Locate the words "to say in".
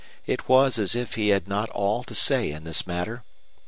2.05-2.63